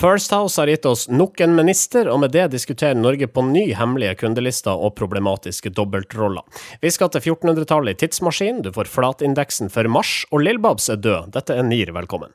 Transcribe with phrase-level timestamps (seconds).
[0.00, 3.66] First House har gitt oss nok en minister, og med det diskuterer Norge på ny
[3.76, 6.40] hemmelige kundelister og problematiske dobbeltroller.
[6.80, 11.34] Vi skal til 1400-tallet i tidsmaskin, du får flatindeksen for mars, og Lillebabs er død.
[11.36, 12.32] Dette er NIR, velkommen.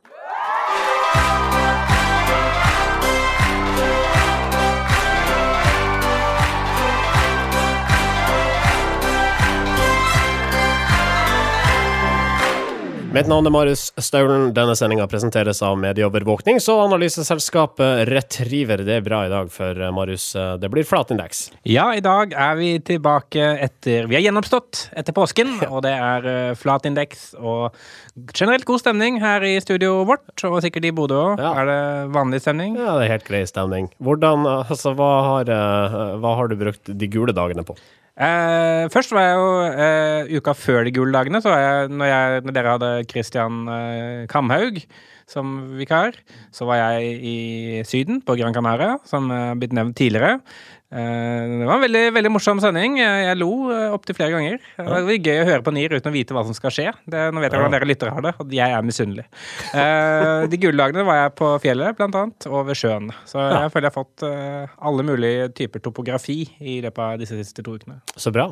[13.15, 14.49] Mitt navn er Marius Staulen.
[14.51, 18.83] Denne sendinga presenteres av medieovervåkning, så analyseselskapet Retriever.
[18.83, 20.25] Det er bra i dag for eh, Marius.
[20.35, 21.45] Eh, det blir flatindeks.
[21.63, 26.27] Ja, i dag er vi tilbake etter Vi har gjennomstått etter påsken, og det er
[26.27, 27.79] uh, flatindeks og
[28.35, 31.39] generelt god stemning her i studioet vårt, og sikkert i Bodø òg.
[31.39, 31.55] Ja.
[31.61, 31.81] Er det
[32.19, 32.75] vanlig stemning?
[32.75, 33.93] Ja, det er helt grei stemning.
[34.03, 35.55] Hvordan, altså, hva har,
[36.19, 37.79] hva har du brukt de gule dagene på?
[38.15, 39.47] Eh, først var jeg jo
[39.85, 43.65] eh, uka før de gule dagene, så var jeg, når, jeg, når dere hadde Christian
[43.67, 44.79] eh, Kamhaug
[45.29, 46.17] som vikar,
[46.53, 47.37] så var jeg i
[47.87, 50.39] Syden, på Gran Canaria, som er blitt nevnt tidligere.
[50.95, 52.99] Eh, det var en veldig, veldig morsom sending.
[53.01, 54.61] Jeg lo eh, opptil flere ganger.
[54.77, 56.87] Det var gøy å høre på NIR uten å vite hva som skal skje.
[57.09, 59.25] Det, nå vet jeg hvordan dere lyttere har det, og jeg er misunnelig.
[59.75, 63.11] Eh, de gule dagene var jeg på fjellet, blant annet, og ved sjøen.
[63.27, 67.65] Så jeg føler jeg har fått alle mulige typer topografi i løpet av disse siste
[67.65, 67.99] to ukene.
[68.15, 68.51] Så bra.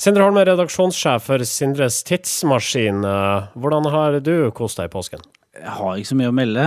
[0.00, 3.04] Sindre Holm er redaksjonssjef for Sindres Tidsmaskin.
[3.58, 5.22] Hvordan har du kost deg i påsken?
[5.58, 6.66] Jeg har ikke så mye å melde.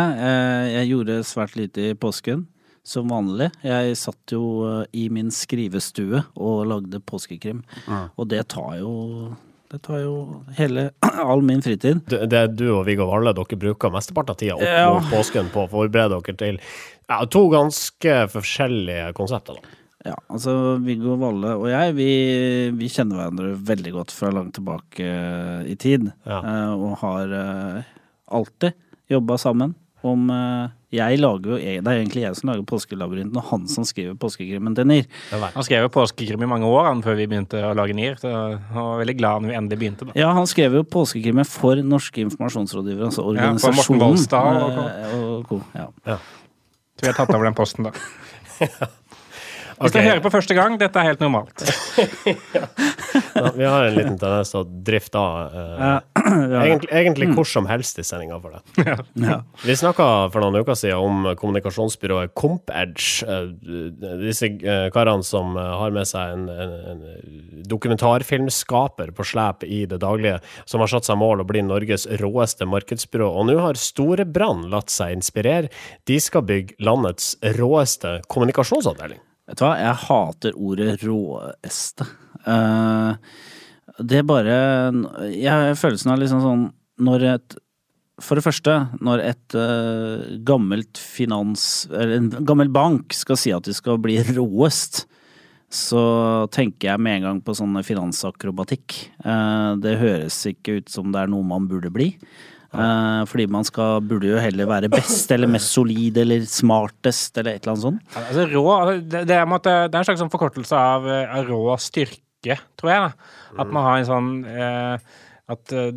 [0.71, 2.45] Jeg gjorde svært lite i påsken
[2.83, 3.51] som vanlig.
[3.65, 8.03] Jeg satt jo eh, i min skrivestue og lagde påskekrim, ja.
[8.15, 8.93] og det tar jo
[9.71, 10.15] det tar jo
[10.57, 10.89] hele,
[11.31, 12.01] all min fritid.
[12.11, 14.87] Det, det er du og Viggo Valle dere bruker mesteparten av tida opp ja.
[14.91, 19.77] mot påsken på å forberede dere til ja, to ganske forskjellige konsepter, da.
[20.01, 22.11] Ja, altså Viggo Valle og jeg, vi,
[22.73, 26.07] vi, kjenner hverandre veldig godt fra langt tilbake uh, i tid.
[26.25, 26.39] Ja.
[26.73, 27.35] Og har
[28.33, 28.77] alltid
[29.11, 29.75] jobba sammen
[30.07, 30.29] om
[30.91, 34.75] jeg lager jo, Det er egentlig jeg som lager Påskelabyrinten, og han som skriver påskekrimmen
[34.75, 35.05] til NIR.
[35.53, 38.31] Han skrev jo påskekrim i mange år han, før vi begynte å lage NIR, så
[38.73, 40.09] han var veldig glad når vi endelig begynte.
[40.09, 40.17] Da.
[40.19, 43.77] Ja, han skrev jo påskekrimmen for norske informasjonsrådgivere, altså organisasjonen.
[43.77, 44.81] Ja, for Morten Volstad og,
[45.21, 45.87] og, og, ja.
[46.15, 46.17] ja.
[46.97, 47.95] Så vi har tatt over den posten, da.
[49.81, 50.01] Hvis okay.
[50.03, 51.65] du hører på første gang, dette er helt normalt.
[52.55, 52.67] ja.
[53.35, 56.23] Ja, vi har en liten tendens til å drifte av eh,
[56.65, 59.37] egentlig, egentlig hvor som helst i sendinga for det.
[59.65, 63.27] Vi snakka for noen uker siden om kommunikasjonsbyrået CompEdge.
[63.27, 63.47] Eh,
[64.21, 69.83] disse eh, karene som eh, har med seg en, en, en dokumentarfilmskaper på slep i
[69.89, 70.39] det daglige,
[70.69, 73.31] som har satt seg mål å bli Norges råeste markedsbyrå.
[73.31, 75.71] Og nå har Storebrand latt seg inspirere.
[76.09, 79.21] De skal bygge landets råeste kommunikasjonsavdeling.
[79.51, 82.05] Vet du hva, jeg hater ordet råeste.
[82.47, 83.19] Uh,
[83.99, 84.53] det er bare
[85.29, 86.61] Jeg har følelsen av liksom sånn
[87.05, 87.55] Når et
[88.23, 93.67] For det første, når et uh, gammelt finans Eller en gammel bank skal si at
[93.67, 95.03] de skal bli råest,
[95.71, 96.01] så
[96.55, 98.97] tenker jeg med en gang på sånn finansakrobatikk.
[99.23, 102.09] Uh, det høres ikke ut som det er noe man burde bli.
[102.71, 107.57] Uh, fordi man skal, burde jo heller være best eller mest solid eller smartest eller
[107.57, 108.17] et eller annet sånt.
[108.21, 111.49] Altså, rå, altså, det, det, er, måte, det, er, en slags sånn forkortelse av, av,
[111.51, 113.09] rå styrke, tror jeg.
[113.09, 113.31] Da.
[113.59, 115.89] At man har en sånn uh, At uh,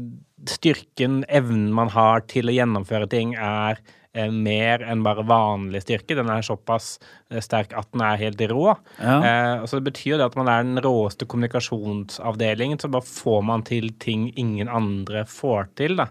[0.50, 3.78] styrken, evnen man har til å gjennomføre ting, er
[4.14, 6.14] mer enn bare vanlig styrke.
[6.14, 6.98] Den er såpass
[7.42, 8.76] sterk at den er helt rå.
[9.00, 9.16] Ja.
[9.18, 13.62] Eh, så Det betyr det at man er den råeste kommunikasjonsavdelingen, så bare får man
[13.66, 15.96] til ting ingen andre får til.
[15.96, 16.06] da.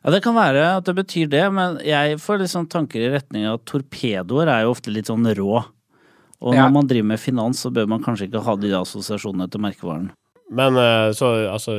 [0.00, 3.10] Ja, Det kan være at det betyr det, men jeg får litt sånn tanker i
[3.12, 5.60] retning av at torpedoer er jo ofte litt sånn rå.
[6.40, 6.70] Og når ja.
[6.72, 10.08] man driver med finans, så bør man kanskje ikke ha de assosiasjonene til merkevaren.
[10.50, 11.76] Men eh, så altså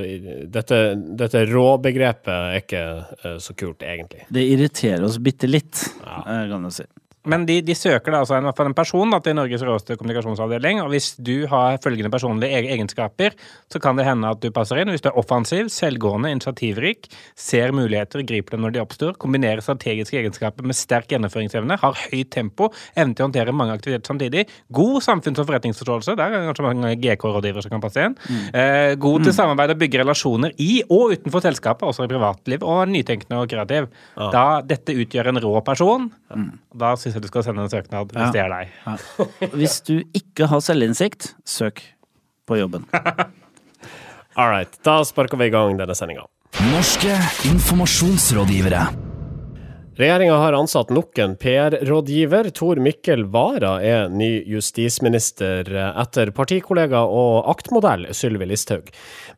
[0.47, 0.77] Dette,
[1.19, 4.27] dette råbegrepet er ikke eh, så kult, egentlig.
[4.31, 6.21] Det irriterer oss bitte litt, ja.
[6.21, 6.85] Eh, kan du si.
[7.29, 10.81] Men de, de, søker da altså en, en person da, til Norges råeste kommunikasjonsavdeling.
[10.81, 13.35] Og hvis du har følgende personlige egenskaper,
[13.69, 14.89] så kan det hende at du passer inn.
[14.89, 20.17] Hvis du er offensiv, selvgående, initiativrik, ser muligheter, griper dem når de oppstår, kombinerer strategiske
[20.17, 24.97] egenskaper med sterk gjennomføringsevne, har høyt tempo, evne til å håndtere mange aktiviteter samtidig, god
[25.05, 28.41] samfunns- og forretningsforståelse, der er kanskje mange GK-rådgivere som kan passe inn, mm.
[28.49, 29.37] eh, god til mm.
[29.37, 33.91] samarbeid og bygge relasjoner i og utenfor selskapet, også i privatliv, og nytenkende og kreativ.
[34.17, 34.31] Ja.
[34.33, 36.49] Da dette utgjør en rå person, mm.
[36.81, 38.73] da syns jeg du skal sende en søknad hvis det er deg.
[38.85, 39.47] Ja.
[39.53, 41.83] Hvis du ikke har selvinnsikt, søk
[42.47, 42.87] på jobben.
[44.39, 44.77] All right.
[44.85, 46.27] Da sparker vi i gang denne sendinga.
[46.71, 47.15] Norske
[47.51, 49.10] informasjonsrådgivere.
[49.95, 52.49] Regjeringa har ansatt nok en PR-rådgiver.
[52.49, 58.87] Tor Mikkel Wara er ny justisminister etter partikollega og aktmodell Sylvi Listhaug.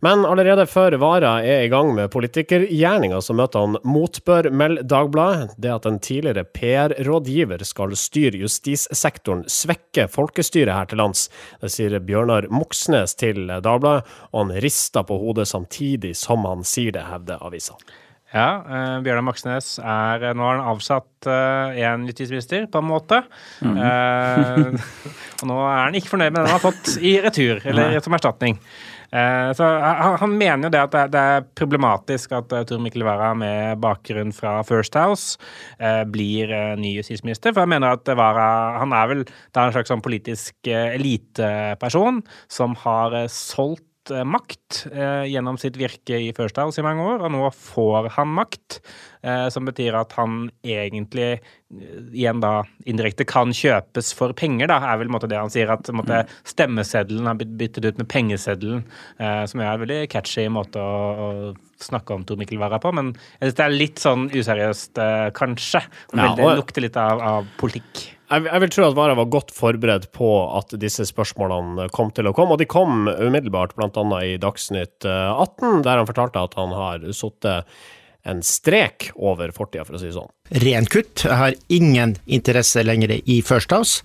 [0.05, 5.57] Men allerede før Wara er i gang med politikergjerninga, så møter han motbør, melder Dagbladet.
[5.57, 11.31] Det at en tidligere PR-rådgiver skal styre justissektoren, svekker folkestyret her til lands.
[11.65, 16.93] Det sier Bjørnar Moxnes til Dagbladet, og han rister på hodet samtidig som han sier
[16.93, 17.81] det, hevder avisa.
[18.33, 23.21] Ja, uh, Bjørnar Moxnes er Nå har han avsatt uh, en justisminister, på en måte.
[23.61, 23.77] Mm.
[23.77, 24.89] Uh,
[25.43, 28.17] og nå er han ikke fornøyd med den han har fått i retur, eller som
[28.17, 28.57] erstatning.
[29.13, 32.81] Uh, så han, han, mener jo det at det, det er problematisk at uh, Tor
[32.81, 35.37] Mikkel Wara med bakgrunn fra First House
[36.09, 36.49] blir
[36.81, 37.53] ny justisminister.
[37.53, 38.49] For jeg mener at Wara
[38.81, 44.87] han er vel det er en slags sånn politisk eliteperson som har solgt Eh, makt
[44.91, 48.81] eh, gjennom sitt virke i First House i mange år, og nå får han makt.
[49.23, 51.37] Eh, som betyr at han egentlig
[52.11, 55.71] igjen da indirekte kan kjøpes for penger, da, er vel måte, det han sier.
[55.71, 56.33] At måte, mm.
[56.51, 58.83] stemmeseddelen har blitt byttet ut med pengeseddelen,
[59.23, 62.91] eh, som er en veldig catchy måte å, å snakke om Tor Mikkel Wara på.
[62.95, 64.99] Men jeg synes det er litt sånn useriøst,
[65.39, 65.85] kanskje.
[66.11, 68.09] Ja, det lukter litt av, av politikk
[68.41, 72.35] jeg, vil tro at Vara var godt forberedt på at disse spørsmålene kom til å
[72.35, 74.05] komme, og de kom umiddelbart, bl.a.
[74.23, 77.69] i Dagsnytt 18, eh, der han fortalte at han har sittet
[78.23, 80.29] en strek over fortida, for å si det sånn.
[80.63, 81.25] Ren kutt.
[81.25, 83.99] Jeg har ingen interesse lenger i First House.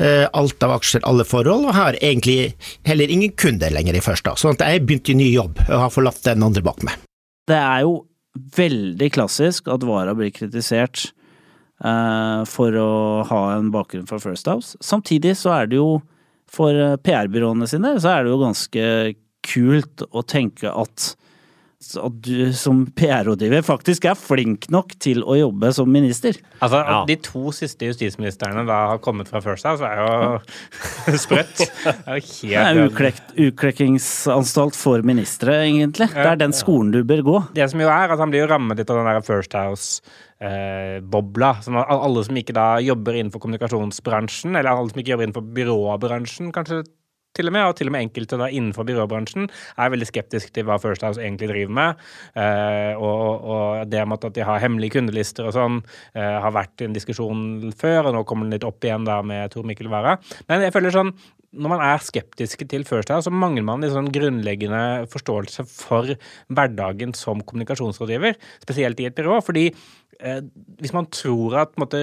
[0.00, 2.54] Eh, alt av aksjer, alle forhold, og har egentlig
[2.88, 4.40] heller ingen kunder lenger i First House.
[4.44, 6.96] Sånn at jeg begynte i ny jobb og har forlatt den andre bak meg.
[7.50, 7.98] Det er jo
[8.56, 11.10] veldig klassisk at Vara blir kritisert
[11.80, 12.90] for å
[13.24, 14.76] ha en bakgrunn fra First House.
[14.84, 16.02] Samtidig så er det jo,
[16.50, 18.84] for eh, PR-byråene sine, så er det jo ganske
[19.46, 21.14] kult å tenke at
[21.80, 26.36] at du som PR-rådgiver faktisk er flink nok til å jobbe som minister.
[26.60, 26.98] Altså, At ja.
[27.08, 31.64] de to siste justisministrene da har kommet fra First House, er jo sprøtt.
[31.64, 36.10] Det er jo helt det er Utklekkingsanstalt for ministre, egentlig.
[36.12, 37.38] Det er den skolen du bør gå.
[37.56, 40.02] Det som jo er, at Han blir jo rammet litt av den der First House
[40.40, 41.54] eh, bobla.
[41.64, 46.50] Som alle som ikke da jobber innenfor kommunikasjonsbransjen, eller alle som ikke jobber innenfor byråbransjen,
[46.56, 46.82] kanskje
[47.36, 50.66] til og med, og til og med enkelte da innenfor byråbransjen er veldig skeptiske til
[50.66, 52.06] hva First House egentlig driver med.
[52.34, 55.80] Eh, og, og, det med at de har hemmelige kundelister og sånn,
[56.14, 59.54] eh, har vært en diskusjon før, og nå kommer den litt opp igjen da med
[59.54, 60.16] Tor Mikkel Wara.
[60.50, 61.14] Men jeg føler sånn
[61.50, 66.12] når man er skeptiske til First House, så mangler man en sånn grunnleggende forståelse for
[66.52, 69.40] hverdagen som kommunikasjonsrådgiver, spesielt i et byrå.
[69.42, 70.40] fordi eh,
[70.78, 71.98] hvis man tror at måtte,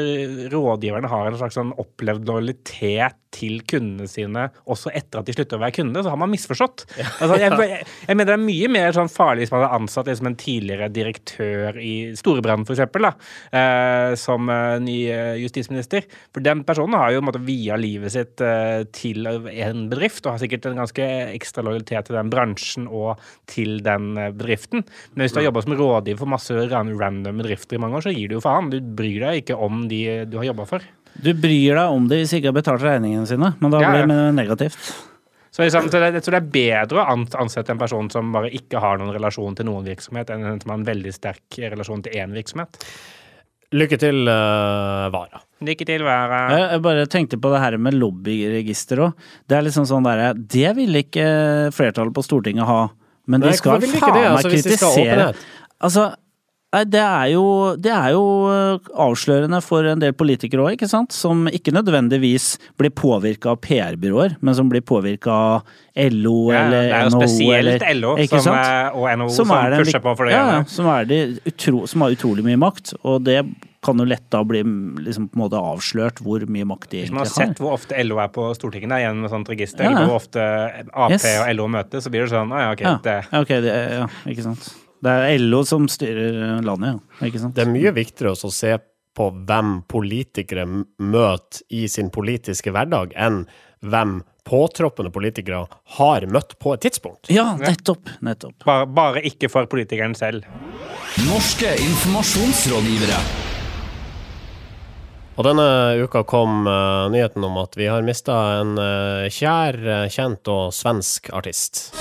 [0.51, 5.59] rådgiverne har en slags sånn opplevd lojalitet til kundene sine også etter at de slutter
[5.59, 6.85] å være kunde, så har man misforstått.
[6.97, 10.09] Altså, jeg, jeg, jeg, mener det er mye mer sånn farlig hvis man er ansatt
[10.09, 13.07] liksom en tidligere direktør i Storebrand, f.eks.,
[13.51, 16.07] eh, som eh, ny eh, justisminister.
[16.35, 20.43] For den personen har jo måte, via livet sitt eh, til en bedrift, og har
[20.43, 24.85] sikkert en ganske ekstra lojalitet til den bransjen og til den eh, bedriften.
[25.13, 28.15] Men hvis du har jobba som rådgiver for masse random bedrifter i mange år, så
[28.15, 28.71] gir du jo faen.
[28.73, 30.85] Du bryr deg ikke om de du har jobba for.
[31.23, 34.23] Du bryr deg om det hvis ikke har betalt regningene sine, men da blir det
[34.37, 34.89] negativt.
[35.51, 38.99] Så liksom, jeg tror det er bedre å ansette en person som bare ikke har
[39.01, 42.35] noen relasjon til noen virksomhet, enn en som har en veldig sterk relasjon til én
[42.35, 42.77] virksomhet.
[43.75, 45.41] Lykke til, uh, Vara.
[45.65, 46.43] Lykke til, Vara.
[46.53, 49.25] Jeg bare tenkte på det her med lobbyregister òg.
[49.49, 51.25] Det er liksom sånn derre Det vil ikke
[51.75, 52.85] flertallet på Stortinget ha.
[53.27, 55.31] Men de skal faen meg altså, kritisere
[55.83, 56.05] Altså,
[56.85, 57.43] det er, jo,
[57.81, 61.15] det er jo eh, avslørende for en del politikere òg, ikke sant.
[61.15, 66.83] Som ikke nødvendigvis blir påvirka av PR-byråer, men som blir påvirka av LO ja, eller
[66.83, 66.91] NHO.
[66.91, 68.59] Det er jo spesielt eller, LO som,
[68.99, 70.35] og NHO som, som pusher på for det.
[70.35, 70.91] Ja, som,
[71.53, 72.93] utro, som, har utrolig mye makt.
[73.01, 73.41] Og det
[73.85, 74.63] kan jo lett da bli
[75.05, 77.29] liksom, på en måte avslørt hvor mye makt de egentlig har.
[77.29, 79.87] Hvis man har sett hvor ofte LO er på Stortinget da, gjennom et sånt register,
[79.87, 80.03] ja.
[80.03, 80.43] hvor ofte
[80.91, 81.29] Ap yes.
[81.37, 82.83] og LO møtes, så blir det sånn Å ja, ok.
[82.83, 83.21] Ja, det.
[83.43, 84.69] okay, det, ja ikke sant.
[85.03, 87.27] Det er LO som styrer landet, ja.
[87.27, 87.55] Ikke sant?
[87.57, 88.77] Det er mye viktigere å se
[89.17, 93.45] på hvem politikere møter i sin politiske hverdag, enn
[93.85, 95.65] hvem påtroppende politikere
[95.97, 97.29] har møtt på et tidspunkt.
[97.33, 98.09] Ja, nettopp.
[98.23, 98.61] nettopp.
[98.65, 100.47] Bare, bare ikke for politikeren selv.
[101.27, 103.19] Norske informasjonsrådgivere.
[105.37, 105.67] Og denne
[106.01, 110.71] uka kom uh, nyheten om at vi har mista en uh, kjær, uh, kjent og
[110.73, 111.91] svensk artist.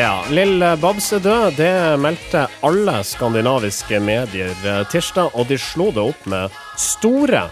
[0.00, 1.58] Ja, Lill Babs er død.
[1.58, 4.54] Det meldte alle skandinaviske medier
[4.88, 7.42] tirsdag, og de slo det opp med store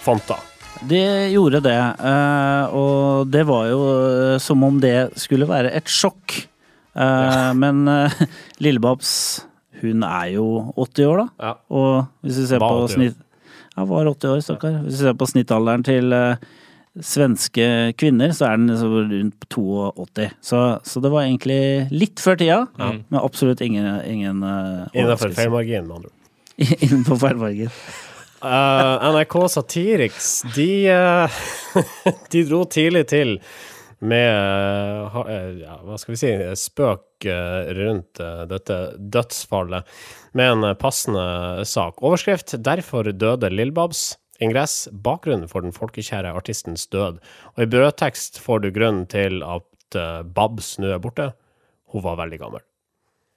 [0.00, 0.40] fonter.
[0.88, 1.02] De
[1.34, 6.38] gjorde det, eh, og det var jo eh, som om det skulle være et sjokk.
[7.62, 7.84] Men
[8.64, 9.10] Lille Babs,
[9.82, 10.46] hun er jo
[10.80, 11.52] 80 år, da.
[11.68, 13.20] Og hvis vi ser på snitt
[13.76, 14.80] Ja, var 80 år, stakkar.
[14.86, 16.16] Hvis vi ser på snittalderen til
[17.04, 20.28] svenske kvinner, så er den rundt 82.
[20.40, 22.90] Så, så, det var egentlig litt før tida, ja.
[22.98, 26.14] men absolutt ingen, ingen uh, Innenfor feilmargin, med andre ord.
[26.84, 27.72] Innenfor feilmargin.
[28.38, 31.40] Uh, NRK Satiriks, de, uh,
[32.32, 33.38] de dro tidlig til
[33.98, 35.24] med uh,
[35.58, 37.26] ja, hva skal vi si, spøk
[37.74, 39.98] rundt dette dødsfallet,
[40.38, 41.98] med en passende sak.
[41.98, 44.12] Overskrift 'Derfor døde Lillbabs'.
[44.44, 47.18] Ingress bakgrunnen for den folkekjære artistens død.
[47.56, 51.32] Og i brødtekst får du grunnen til at uh, Babs nå er borte.
[51.92, 52.64] Hun var veldig gammel.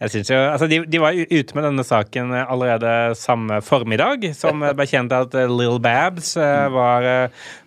[0.01, 4.63] Jeg synes jo, altså de, de, var ute med denne saken allerede samme formiddag, som
[4.73, 6.31] ble kjent at eh, Lill Babs
[6.73, 7.05] var,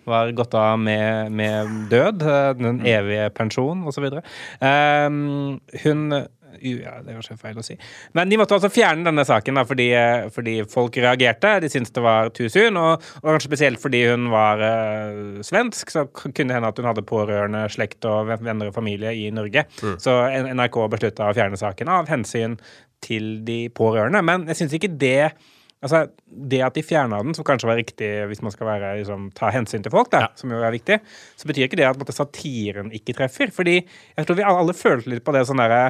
[0.03, 2.25] var gått av med, med død.
[2.59, 4.09] Den evige pensjon, osv.
[4.59, 6.11] Um, hun
[6.61, 7.77] ja, det er kanskje feil å si.
[8.17, 9.87] Men de måtte altså fjerne denne saken da, fordi,
[10.35, 11.55] fordi folk reagerte.
[11.63, 15.93] De syntes det var too soon, og, og kanskje spesielt fordi hun var uh, svensk.
[15.93, 19.67] Så kunne det hende at hun hadde pårørende, slekt og venner og familie i Norge.
[19.81, 19.97] Mm.
[20.01, 20.17] Så
[20.55, 22.59] NRK beslutta å fjerne saken av hensyn
[23.05, 24.23] til de pårørende.
[24.25, 25.35] Men jeg syns ikke det
[25.85, 29.29] Altså, Det at de fjerna den, som kanskje var riktig hvis man skal være, liksom,
[29.37, 30.29] ta hensyn til folk, da, ja.
[30.39, 30.97] som jo er viktig,
[31.37, 33.53] så betyr ikke det at måtte, satiren ikke treffer.
[33.53, 35.83] Fordi jeg tror vi alle følte litt på det sånn derre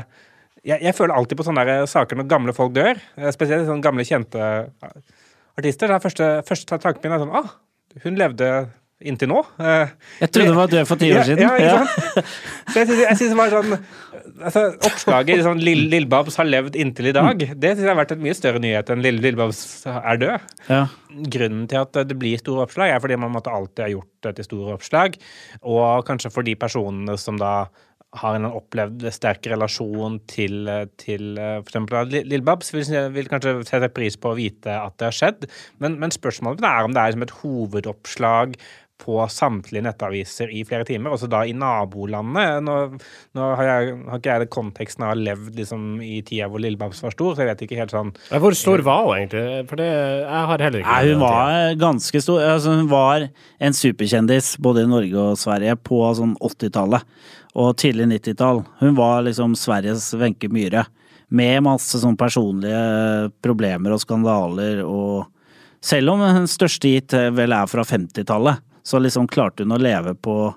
[0.65, 2.97] jeg, jeg, føler alltid på sånne der saker når gamle folk dør.
[3.19, 4.47] Eh, spesielt sånne gamle, kjente
[5.55, 5.91] artister.
[5.91, 7.53] Det er første, første tanken min er sånn Ah,
[8.03, 8.49] hun levde
[9.05, 9.41] inntil nå.
[9.59, 9.93] Eh,
[10.23, 11.43] jeg trodde hun var død for ti år siden.
[11.43, 12.23] Ja, ja,
[12.71, 17.15] Så jeg synes, det var sånn altså, Oppslaget sånn, Lill Babs har levd inntil i
[17.15, 19.59] dag, det synes jeg har vært en mye større nyhet enn Lill Babs
[19.91, 20.53] er død.
[20.71, 20.85] Ja.
[21.35, 24.35] Grunnen til at det blir store oppslag, er fordi man måtte alltid ha gjort det
[24.39, 25.19] til store oppslag.
[25.61, 27.55] Og kanskje for de personene som da
[28.15, 30.69] har en opplevd sterk relasjon til,
[31.01, 31.77] til f.eks.
[32.15, 35.45] Lillebabs, vil, vil kanskje sette pris på å vite at det har skjedd.
[35.83, 38.57] Men, men spørsmålet er om det er som et hovedoppslag
[39.01, 42.63] på samtlige nettaviser i flere timer, også da i nabolandet.
[42.63, 42.75] Nå,
[43.35, 47.03] nå har, jeg, har, ikke jeg det konteksten av levd liksom, i tida hvor Lillebabs
[47.03, 49.65] var stor, så jeg vet ikke helt sånn Hvor stor var hun egentlig?
[49.69, 49.89] For det,
[50.23, 52.43] jeg har heller ikke Nei, Hun var ganske stor.
[52.55, 53.27] Altså, hun var
[53.59, 58.63] en superkjendis både i Norge og Sverige på sånn 80-tallet og tidlig 90-tall.
[58.81, 60.85] Hun var liksom Sveriges Wenche Myhre.
[61.35, 65.31] Med masse sånn personlige problemer og skandaler og
[65.85, 70.15] Selv om den største hit vel er fra 50-tallet, så liksom klarte hun å leve
[70.15, 70.53] på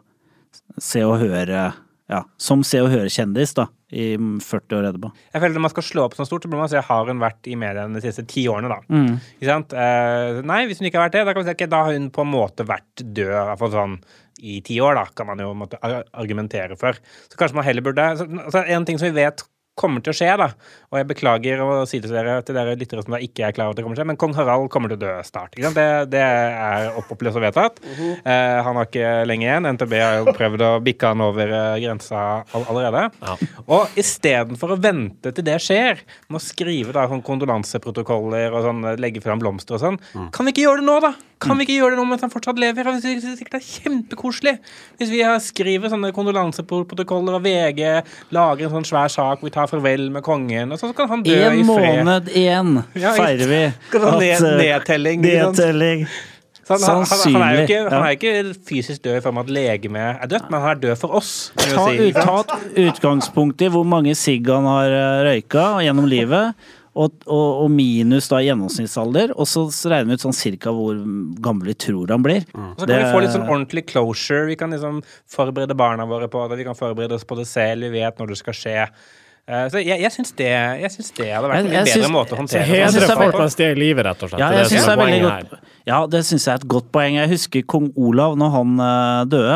[0.83, 1.71] Se og Høre
[2.09, 5.11] ja, som Se og Høre-kjendis da, i 40 år etterpå.
[5.35, 7.21] Jeg føler Når man skal slå opp så stort, så bør man si har hun
[7.21, 8.71] vært i mediene de siste ti årene.
[8.73, 8.81] da.
[8.89, 9.19] Mm.
[9.37, 9.75] Ikke sant?
[9.77, 11.99] Eh, nei, hvis hun ikke har vært det, da kan vi si at da har
[11.99, 13.53] hun på en måte vært død.
[13.53, 13.99] I sånn
[14.39, 16.97] i ti år, da, kan man jo måtte argumentere for.
[17.29, 19.43] Så kanskje man heller burde altså En ting som vi vet
[19.79, 20.49] kommer til å skje, da.
[20.91, 23.57] Og jeg beklager å si det til dere, til dere lyttere som da ikke er
[23.57, 25.15] klar over at det kommer til å skje, men kong Harald kommer til å dø
[25.27, 25.59] snart.
[25.59, 27.81] Det, det, er oppoppløst og vedtatt.
[27.85, 28.15] Uh -huh.
[28.25, 29.71] eh, han har ikke lenge igjen.
[29.75, 33.11] NTB har jo prøvd å bikke han over uh, grensa all allerede.
[33.23, 33.37] Ja.
[33.67, 38.85] Og istedenfor å vente til det skjer, med å skrive da sånn kondolanseprotokoller og sånn,
[39.01, 40.31] legge fram blomster og sånn, mm.
[40.35, 41.15] kan vi ikke gjøre det nå, da?
[41.43, 42.89] Kan vi ikke gjøre det nå mens han fortsatt lever?
[42.99, 44.57] Det er sikkert kjempekoselig
[44.99, 47.83] hvis vi skriver sånne kondolanseprotokoller, og VG
[48.35, 51.23] lager en sånn svær sak hvor vi tar farvel med kongen, og så kan han
[51.27, 51.87] dø en i fred.
[52.01, 55.23] En måned igjen ja, feirer vi at ned, eh, Nedtelling.
[55.23, 56.09] nedtelling.
[56.69, 58.33] Han, han, han, han, er jo ikke, han er ikke
[58.69, 61.31] fysisk død i form av at legemet er dødt, men han er død for oss.
[61.57, 66.69] Ta, si, ta utgangspunkt i hvor mange sigg han har eh, røyka gjennom livet
[66.99, 70.99] og, og, og, minus da gjennomsnittsalder, og så regner vi ut sånn cirka hvor
[71.45, 72.43] gammel vi tror han blir.
[72.51, 72.73] Mm.
[72.75, 74.49] Så kan det, vi få litt sånn ordentlig closure.
[74.51, 75.01] Vi kan liksom
[75.31, 78.33] forberede barna våre på det, vi kan forberede oss på det selv, vi vet når
[78.33, 78.89] det skal skje.
[79.49, 80.51] Eh, så jeg, jeg syns det,
[81.17, 83.71] det, hadde vært en bedre synes, måte å håndtere det Hedre folk mens de er
[83.73, 84.43] i livet, rett og slett.
[84.43, 85.55] Ja, jeg synes det er veldig godt,
[85.89, 87.17] ja, det syns jeg er et godt poeng.
[87.17, 89.55] Jeg husker kong Olav når han uh, døde.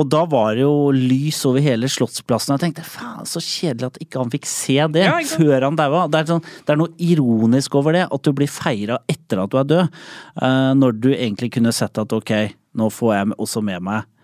[0.00, 2.56] Og da var det jo lys over hele Slottsplassen.
[2.56, 6.08] Jeg tenkte faen, så kjedelig at ikke han fikk se det ja, før han daua.
[6.10, 9.58] Det, sånn, det, er noe ironisk over det, at du blir feira etter at du
[9.62, 9.98] er død.
[10.42, 12.34] Uh, når du egentlig kunne sett at ok,
[12.74, 14.14] nå får jeg også med meg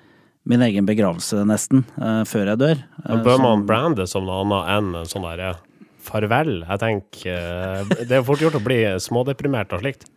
[0.49, 2.83] min egen begravelse, nesten, uh, før jeg dør.
[3.05, 5.55] Uh, bør man brande som noe annet enn en sånn derre
[6.05, 6.59] farvel?
[6.67, 7.39] Jeg tenker
[7.81, 10.11] uh, Det er fort gjort å bli smådeprimert og slikt.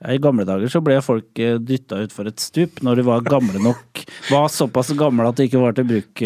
[0.00, 4.00] I gamle dager så ble folk dytta utfor et stup når de var gamle nok.
[4.30, 6.22] Var såpass gamle at de ikke var til bruk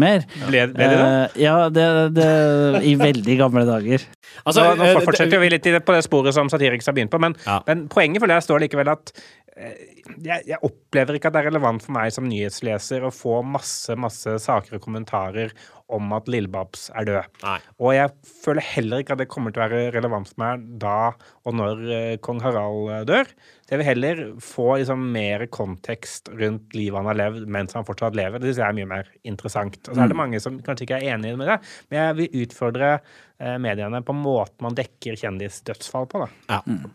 [0.00, 0.24] mer.
[0.48, 1.12] Ble, ble de da?
[1.38, 1.84] ja, det,
[2.16, 2.26] det,
[2.90, 4.02] i veldig gamle dager.
[4.42, 7.38] Altså, nå, nå, fortsetter vi litt på det sporet som Satiriks har begynt på, men,
[7.46, 7.60] ja.
[7.68, 9.14] men poenget for det står likevel at
[9.54, 13.94] jeg, jeg, opplever ikke at det er relevant for meg som nyhetsleser å få masse
[13.94, 15.52] masse saker og kommentarer
[15.94, 17.36] om at Lillebabs er død.
[17.44, 17.58] Nei.
[17.78, 21.12] Og jeg føler heller ikke at det kommer til å være relevant for meg da
[21.44, 23.30] og når uh, kong Harald uh, dør.
[23.64, 27.86] Så jeg vil heller få liksom, mer kontekst rundt livet han har levd mens han
[27.86, 28.40] fortsatt lever.
[28.40, 29.78] Det synes jeg er mye mer interessant.
[29.84, 30.22] Og så er det mm.
[30.24, 31.58] mange som kanskje ikke er enige med det,
[31.90, 32.88] men jeg vil utfordre
[33.60, 36.16] mediene på måten man dekker kjendisdødsfall på.
[36.24, 36.28] da.
[36.48, 36.58] Ja.
[36.64, 36.88] Mm.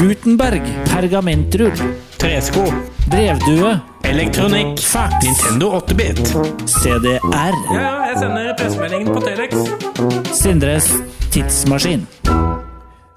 [0.00, 0.62] Gutenberg.
[0.86, 1.72] Pergamentrull.
[2.16, 2.60] Tresko.
[3.10, 3.78] Brevdue.
[4.02, 4.80] Elektronikk.
[4.80, 5.14] Fax.
[5.24, 6.18] Nintendo 8-bit.
[6.66, 7.20] CDR.
[7.74, 9.60] Ja, ja, jeg sender pressemeldingen på Telex.
[10.32, 10.88] Sindres
[11.34, 12.08] tidsmaskin.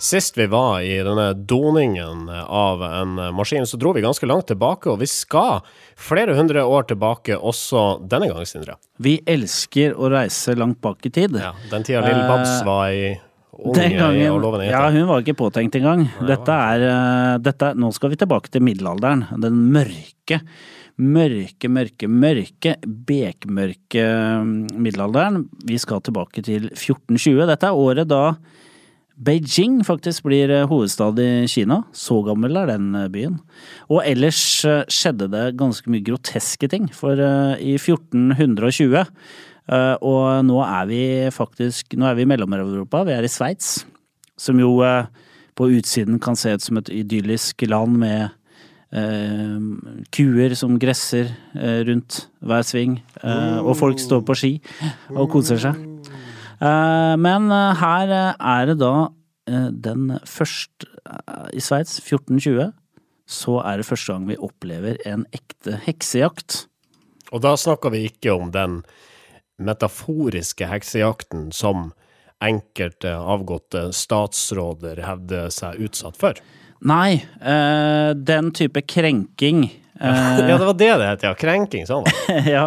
[0.03, 4.91] Sist vi var i denne doningen av en maskin, så dro vi ganske langt tilbake,
[4.91, 5.61] og vi skal
[5.95, 8.75] flere hundre år tilbake også denne gang, Sindre.
[8.99, 11.39] Vi elsker å reise langt bak i tid.
[11.39, 13.13] Ja, Den tida Lill Babs eh, var i
[13.53, 16.07] den gangen, ja, hun var ikke påtenkt engang.
[16.25, 19.27] Dette er, uh, dette, nå skal vi tilbake til middelalderen.
[19.43, 20.39] Den mørke,
[20.97, 24.07] mørke, mørke, mørke, bekmørke
[24.41, 25.43] mm, middelalderen.
[25.69, 27.45] Vi skal tilbake til 1420.
[27.53, 28.25] Dette er året da
[29.23, 31.83] Beijing faktisk blir eh, hovedstad i Kina.
[31.93, 33.37] Så gammel er den eh, byen.
[33.85, 34.41] Og ellers
[34.89, 36.89] skjedde det ganske mye groteske ting.
[36.97, 37.21] For
[37.61, 39.05] i 1420 Uh,
[39.69, 41.01] og nå er vi
[41.31, 43.05] faktisk Nå er vi i Mellom-Europa.
[43.07, 43.85] Vi er i Sveits,
[44.35, 45.07] som jo uh,
[45.55, 48.33] på utsiden kan se ut som et idyllisk land med
[48.91, 49.57] uh,
[50.11, 51.31] kuer som gresser
[51.87, 54.51] rundt hver sving, og folk står på ski
[55.13, 55.79] og koser seg.
[57.21, 58.93] men her er det da
[59.47, 60.89] den første
[61.53, 62.73] I Sveits, 1420,
[63.27, 66.65] så er det første gang vi opplever en ekte heksejakt.
[67.33, 68.81] Og da snakker vi ikke om den
[69.61, 71.91] metaforiske heksejakten som
[72.43, 76.39] enkelte avgåtte statsråder hevder seg utsatt for?
[76.83, 79.69] Nei, øh, den type krenking
[80.03, 81.31] ja, det var det det het, ja.
[81.37, 82.07] Krenking, sånn
[82.55, 82.65] ja,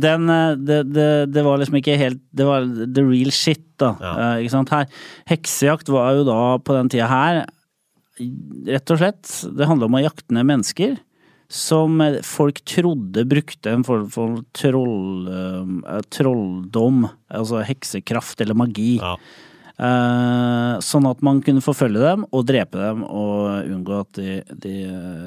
[0.00, 3.90] den, eh, det, det, det, var liksom ikke helt Det var the real shit, da.
[4.00, 4.12] Ja.
[4.14, 4.72] Uh, ikke sant.
[4.72, 7.42] Her, heksejakt var jo da på den tida her
[8.68, 10.98] Rett og slett, det handla om å jakte ned mennesker
[11.50, 19.00] som folk trodde brukte en form for troll, uh, trolldom, altså heksekraft eller magi.
[19.00, 19.16] Ja.
[19.80, 24.74] Uh, sånn at man kunne forfølge dem og drepe dem og unngå at de, de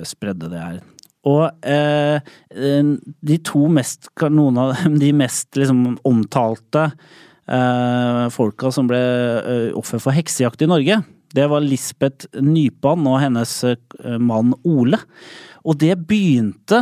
[0.08, 0.80] spredde det her.
[1.28, 2.32] Og uh,
[3.20, 6.90] de to mest, noen av de mest liksom, omtalte
[8.32, 9.00] folka som ble
[9.76, 11.02] offer for heksejakt i Norge,
[11.34, 13.56] det var Lisbeth Nypan og hennes
[14.22, 15.00] mann Ole.
[15.64, 16.82] Og det begynte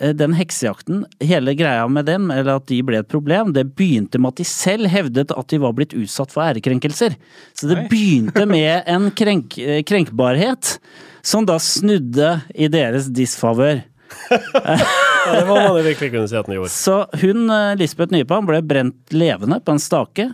[0.00, 4.20] eh, den heksejakten, hele greia med dem, eller at de ble et problem, det begynte
[4.20, 7.16] med at de selv hevdet at de var blitt utsatt for ærekrenkelser.
[7.56, 10.76] Så det begynte med en krenk, eh, krenkbarhet
[11.22, 13.84] som da snudde i deres disfavør.
[14.32, 14.76] ja,
[15.32, 16.72] det må man virkelig kunne si at den gjorde.
[16.72, 20.32] Så hun, eh, Lisbeth Nypan, ble brent levende på en stake,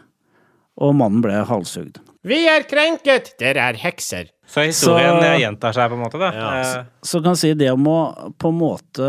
[0.79, 1.99] og mannen ble halshugd.
[2.29, 3.33] Vi er krenket!
[3.41, 4.29] Dere er hekser.
[4.49, 6.21] Så historien så, gjentar seg, på en måte?
[6.21, 6.29] da.
[6.33, 6.51] Ja.
[6.65, 7.99] Så, så kan si det om å
[8.41, 9.09] på en måte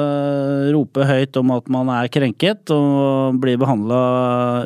[0.75, 3.99] rope høyt om at man er krenket og blir behandla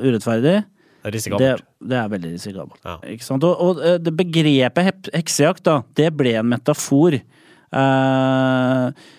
[0.04, 0.62] urettferdig,
[1.04, 1.50] det,
[1.84, 2.80] det, er veldig risikabelt.
[2.86, 2.96] Ja.
[3.12, 3.44] Ikke sant?
[3.44, 7.18] Og, og, eh, det begrepet heksejakt, da, det ble en metafor.
[7.20, 9.10] Eh,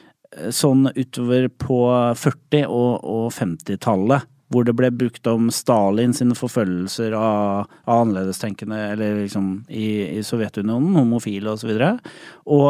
[0.54, 1.80] sånn utover på
[2.18, 8.80] 40- og, og 50-tallet hvor det ble brukt om Stalin sine forfølgelser av, av annerledestenkende,
[8.94, 11.72] eller liksom i, i Sovjetunionen, homofile osv.
[11.74, 12.68] Og, så og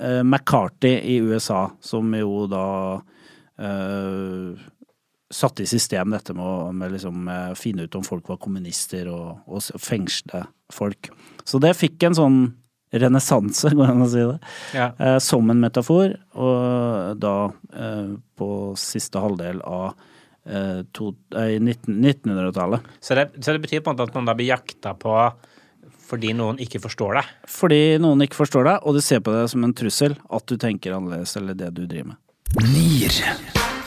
[0.00, 2.66] eh, McCarthy i USA, som jo da
[3.60, 4.68] eh,
[5.30, 9.08] satte i system dette med å med liksom, eh, finne ut om folk var kommunister,
[9.12, 11.12] og, og fengsle folk.
[11.44, 12.40] Så det fikk en sånn
[12.90, 14.38] renessanse, går det an å si det,
[14.74, 14.90] ja.
[14.98, 17.34] eh, som en metafor, og da
[17.72, 19.94] eh, på siste halvdel av
[20.46, 22.90] eh, eh, 1900-tallet.
[23.00, 25.16] Så, så, det betyr på en måte at man da blir jakta på
[26.10, 27.30] fordi noen ikke forstår deg?
[27.46, 30.56] Fordi noen ikke forstår deg, og du ser på det som en trussel at du
[30.58, 32.22] tenker annerledes eller det du driver med.
[32.66, 33.14] Nier.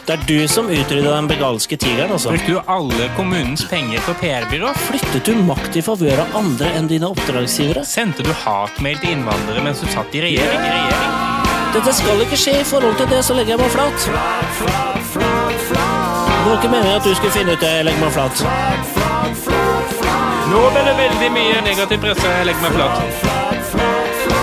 [0.04, 2.34] Det er du som utrydda den begalske tigeren, altså.
[2.34, 4.74] Brukte du alle kommunens penger på PR-byrå?
[4.90, 7.86] Flyttet du makt i favør av andre enn dine oppdragsgivere?
[7.88, 10.60] Sendte du hatmail til innvandrere mens du satt i regjering?
[10.60, 11.22] regjering?
[11.74, 15.08] Dette skal ikke skje i forhold til det, så legger jeg meg flat, flat, flat,
[15.16, 15.33] flat.
[16.44, 17.68] Det var ikke meningen at du skulle finne ut det.
[17.72, 18.42] Jeg legger meg flat.
[20.52, 22.32] Nå ble det veldig mye negativ presse.
[22.34, 22.98] Jeg legger meg flat.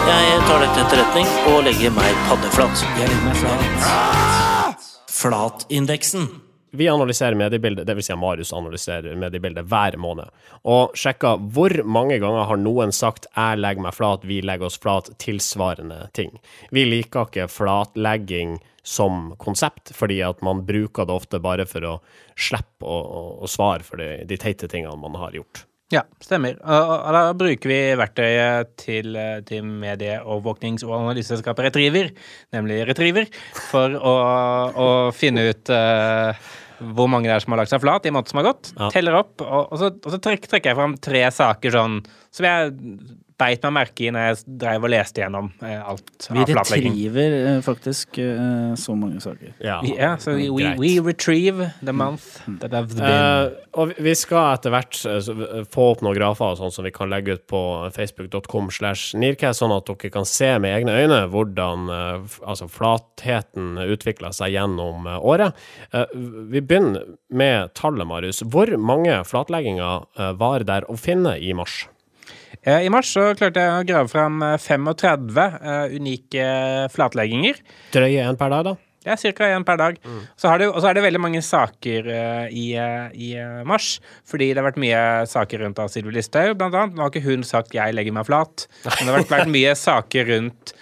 [0.08, 2.86] Jeg tar dette til etterretning og legger meg paddeflat.
[3.02, 4.86] Jeg legger meg flat.
[5.12, 6.24] Flatindeksen.
[6.72, 8.06] vi analyserer mediebildet, dvs.
[8.06, 10.32] Si Marius analyserer mediebildet hver måned,
[10.64, 14.78] og sjekker hvor mange ganger har noen sagt 'jeg legger meg flat', 'vi legger oss
[14.78, 16.40] flat', tilsvarende ting.
[16.70, 21.96] Vi liker ikke flatlegging som konsept, fordi at man bruker det ofte bare for å
[22.38, 25.66] slippe å, å, å svare for de, de teite tingene man har gjort.
[25.90, 26.54] Ja, stemmer.
[26.62, 29.16] Og, da bruker vi verktøyet til,
[29.48, 32.12] til medieovervåknings- og analyseselskapet Retriever,
[32.54, 33.26] nemlig Retriever,
[33.72, 34.12] for å,
[34.70, 36.30] å finne ut uh,
[36.94, 38.70] hvor mange det er som har lagt seg flat i måneden som har gått.
[38.76, 38.92] Ja.
[38.94, 41.98] Teller opp, og, og så, og så trekker, trekker, jeg fram tre saker sånn
[42.30, 42.72] som jeg
[43.40, 46.94] beit meg merke i når jeg drev og leste gjennom eh, alt vi av flatlegging.
[46.96, 49.54] Vi retriever eh, faktisk eh, så mange saker.
[49.58, 52.58] Ja, yeah, so we, we, we, retrieve the month mm.
[52.60, 53.04] that have been.
[53.04, 54.98] Uh, og vi skal etter hvert
[55.70, 57.62] få opp noen grafer sånn som vi kan legge ut på
[57.94, 64.34] facebook.com slash Nircast, sånn at dere kan se med egne øyne hvordan altså flatheten utvikler
[64.34, 65.56] seg gjennom året.
[65.94, 68.42] Vi begynner med tallet, Marius.
[68.42, 71.84] Hvor mange flatlegginger var der å finne i mars?
[72.60, 76.46] Eh, I mars så klarte jeg å grave fram 35 uh, unike
[76.92, 77.60] flatlegginger.
[77.94, 78.76] Drøye én per dag, da?
[79.06, 79.46] Ja, ca.
[79.48, 79.96] én per dag.
[80.04, 80.20] Mm.
[80.36, 83.94] Så og så er det veldig mange saker uh, i, uh, i uh, mars.
[84.28, 86.96] Fordi det har vært mye saker rundt av Sylvi Listhaug, blant annet.
[86.96, 89.72] Nå har ikke hun sagt 'jeg legger meg flat', men det har vært, vært mye
[89.74, 90.74] saker rundt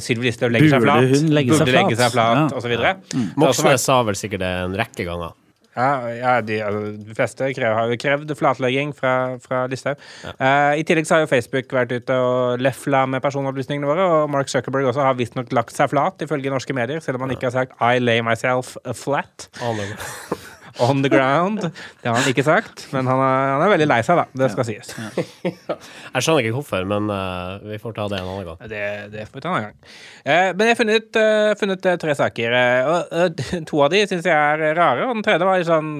[0.00, 1.02] Sylvi Listhaug legger seg flat.
[1.04, 1.76] Burde hun legge seg flat?
[1.76, 2.46] Legge seg flat ja.
[2.56, 2.72] osv.
[2.72, 2.94] Ja.
[3.12, 3.28] Mm.
[3.36, 5.36] Moxnes sa vel sikkert det en rekke ganger.
[5.78, 10.02] Ja, ja de, altså, de, fleste krev, har jo krevd flatlegging fra, fra Listhaug.
[10.24, 10.34] Ja.
[10.40, 14.32] Uh, I tillegg så har jo Facebook vært ute og lefla med personopplysningene våre, og
[14.34, 17.50] Mark Zuckerberg også har visstnok lagt seg flat, ifølge norske medier, selv om han ikke
[17.52, 19.50] har sagt 'I lay myself flat'.
[20.84, 21.62] On the ground.
[22.02, 24.26] Det har han ikke sagt, men han er, han er veldig lei seg, da.
[24.42, 24.92] Det skal sies.
[25.44, 28.60] Jeg skjønner ikke hvorfor, men uh, vi får ta det en annen gang.
[28.70, 28.82] Det,
[29.14, 29.94] det får vi ta en annen gang.
[30.22, 32.58] Uh, men jeg har funnet, uh, funnet tre saker.
[32.92, 35.90] og To av de syns jeg er rare, og den tredje var sånn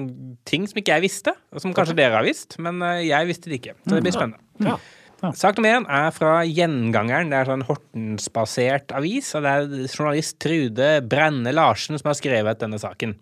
[0.49, 3.61] ting som ikke jeg visste, og som kanskje dere har visst, men jeg visste det
[3.61, 3.77] ikke.
[3.83, 4.19] Så det blir mm.
[4.19, 4.45] spennende.
[4.69, 4.79] Ja.
[5.19, 5.33] Ja.
[5.35, 7.31] Sak nummer én er fra Gjengangeren.
[7.31, 9.33] Det er sånn Hortensbasert avis.
[9.35, 13.17] og Det er journalist Trude Brenne Larsen som har skrevet denne saken.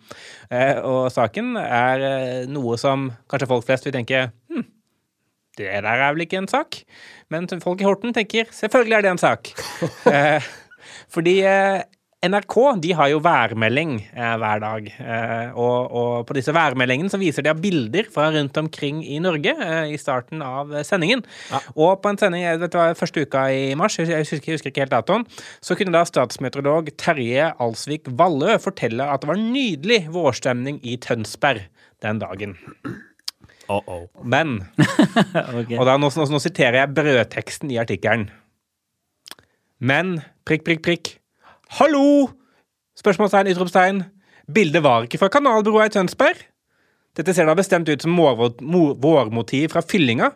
[0.53, 4.67] Eh, og saken er eh, noe som kanskje folk flest vil tenke hm,
[5.57, 6.83] det der er vel ikke en sak?
[7.33, 9.49] Men folk i Horten tenker selvfølgelig er det en sak.
[10.13, 10.45] eh,
[11.09, 11.39] fordi
[12.25, 14.87] NRK de har jo værmelding eh, hver dag.
[14.89, 19.53] Eh, og, og, på disse værmeldingene så viser de bilder fra rundt omkring i Norge
[19.53, 21.21] eh, i starten av sendingen.
[21.51, 21.59] Ja.
[21.77, 24.87] Og på en sending, vet var første uka i mars, jeg husker, jeg husker ikke
[24.87, 25.27] helt datoen,
[25.61, 31.67] så kunne da statsmeteorolog Terje Alsvik Vallø fortelle at det var nydelig vårstemning i Tønsberg
[32.01, 32.57] den dagen.
[33.69, 34.07] Uh -oh.
[34.23, 34.65] Men
[35.59, 35.77] okay.
[35.77, 38.29] Og da, nå, nå, nå siterer jeg brødteksten i artikkelen.
[39.79, 41.17] Men prikk, prikk, prikk.
[41.75, 42.29] Hallo!
[42.95, 43.97] Spørsmålstegn, utropstegn.
[44.47, 46.39] Bildet var ikke fra Kanalbroa i Tønsberg.
[47.17, 50.29] Dette ser da bestemt ut som vårmotiv fra Fyllinga.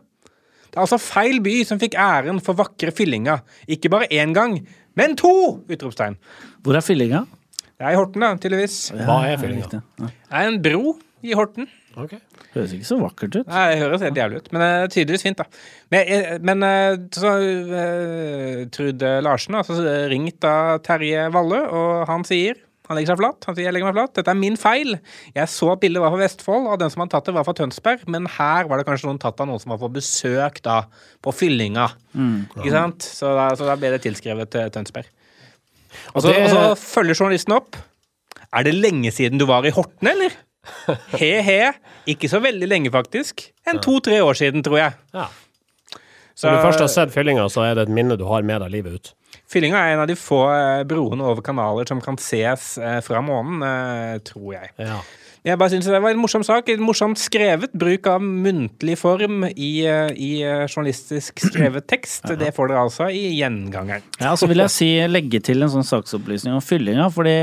[0.67, 3.37] Det er altså feil by som fikk æren for vakre Fyllinga.
[3.71, 4.57] Ikke bare én gang,
[4.99, 5.31] men to!
[5.71, 6.19] Utropstegn.
[6.65, 7.23] Hvor er Fyllinga?
[7.79, 8.77] Det er i Horten, da, tydeligvis.
[8.99, 9.81] Hva er Fyllinga?
[10.03, 11.71] Det er en bro i Horten.
[11.95, 12.19] Okay.
[12.51, 13.45] Høres ikke så vakkert ut.
[13.47, 14.49] Nei, det høres helt jævlig ut.
[14.51, 15.61] Men det er tydeligvis fint, da.
[15.93, 22.27] Men, men eh, så uh, Trude Larsen har altså ringt av Terje Valle, og han
[22.27, 22.59] sier
[22.91, 23.45] han legger seg flat.
[23.47, 24.11] Han sier jeg legger meg flat.
[24.17, 24.97] Dette er min feil.
[25.31, 27.55] Jeg så at bildet var fra Vestfold, og den som hadde tatt det, var fra
[27.55, 28.03] Tønsberg.
[28.11, 30.81] Men her var det kanskje noen tatt av noen som var på besøk da,
[31.23, 31.87] på fyllinga.
[32.11, 32.35] Mm.
[32.57, 33.07] Ikke sant?
[33.07, 35.07] Så da, så da, ble det tilskrevet til Tønsberg.
[36.11, 36.43] Og så, det...
[36.43, 37.79] og så følger journalisten opp.
[38.51, 40.35] Er det lenge siden du var i Horten, eller?
[41.21, 41.71] He-he.
[42.11, 43.47] Ikke så veldig lenge, faktisk.
[43.67, 43.83] En ja.
[43.83, 44.99] to-tre år siden, tror jeg.
[45.15, 45.29] Ja.
[46.35, 48.63] Så Når du først har sett fyllinga, så er det et minne du har med
[48.63, 49.11] deg livet ut?
[49.51, 53.19] Fyllinga er en av de få eh, broene over kanaler som kan ses eh, fra
[53.25, 54.71] månen, eh, tror jeg.
[54.79, 55.01] Ja.
[55.41, 56.67] Jeg bare synes Det var en morsom sak.
[56.69, 57.73] En morsomt skrevet.
[57.73, 60.31] Bruk av muntlig form i, i
[60.69, 62.29] journalistisk skrevet tekst.
[62.37, 64.05] Det får dere altså i gjengangeren.
[64.21, 67.09] Ja, så vil jeg si, legge til en sånn saksopplysning om fyllinga.
[67.09, 67.35] fordi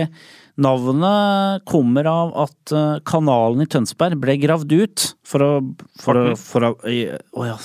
[0.59, 5.53] Navnet kommer av at eh, kanalen i Tønsberg ble gravd ut for å
[6.03, 7.59] For å, for å Å ja.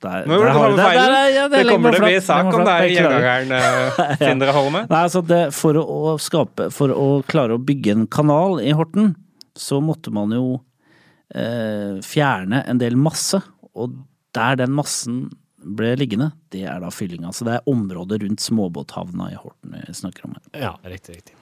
[0.00, 3.50] Der, Nå gjorde der, ja, det, kommer til å bli sak om det er gjengangeren
[3.52, 4.80] uh, Sindre Holme.
[4.88, 9.10] Nei, altså det, for, å skape, for å klare å bygge en kanal i Horten,
[9.52, 10.54] så måtte man jo
[11.36, 13.42] eh, fjerne en del masse.
[13.76, 13.98] Og
[14.32, 15.26] der den massen
[15.60, 17.34] ble liggende, det er da fyllinga.
[17.36, 20.48] Så det er området rundt småbåthavna i Horten vi snakker om her.
[20.64, 21.36] Ja, riktig, riktig.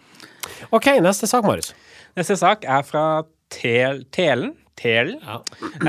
[0.74, 1.74] OK, neste sak, Marius.
[2.18, 3.04] Neste sak er fra
[3.52, 4.56] tel, Telen.
[4.78, 5.18] Telen.
[5.24, 5.40] Ja.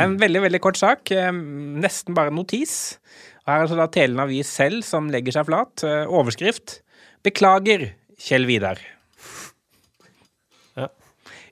[0.02, 1.12] En veldig veldig kort sak.
[1.14, 2.98] Nesten bare notis.
[3.44, 5.84] Og her er altså da Telen Avis selv som legger seg flat.
[5.86, 6.80] Eh, overskrift
[7.24, 8.82] 'Beklager, Kjell Vidar'.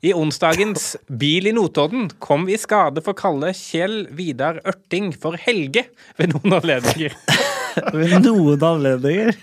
[0.05, 5.09] I onsdagens Bil i Notodden kom vi i skade for å kalle Kjell Vidar Ørting
[5.17, 5.87] for Helge
[6.19, 7.17] ved noen anledninger.
[7.93, 9.35] Ved noen anledninger.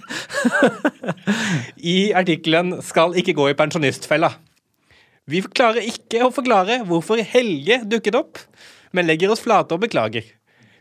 [1.95, 4.33] I artikkelen 'Skal ikke gå i pensjonistfella'.
[5.31, 8.41] Vi klarer ikke å forklare hvorfor Helge dukket opp,
[8.93, 10.27] men legger oss flate og beklager.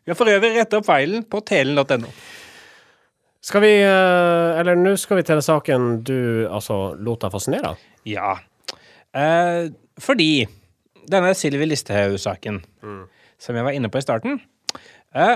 [0.04, 2.10] Vi har for øvrig rettet opp feilen på telen.no.
[3.44, 7.74] Skal vi eh, Eller nå skal vi til den saken du altså lot deg fascinere
[7.74, 7.88] av.
[8.08, 8.36] Ja.
[9.16, 10.46] Eh, fordi
[11.08, 12.62] denne Sylvi Listhaug-saken,
[13.40, 14.38] som jeg var inne på i starten
[15.16, 15.36] eh,